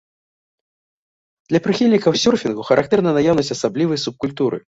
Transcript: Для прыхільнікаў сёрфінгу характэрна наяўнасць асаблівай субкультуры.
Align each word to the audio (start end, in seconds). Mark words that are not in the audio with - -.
Для 1.51 1.61
прыхільнікаў 1.67 2.17
сёрфінгу 2.23 2.61
характэрна 2.71 3.09
наяўнасць 3.21 3.55
асаблівай 3.57 4.03
субкультуры. 4.05 4.57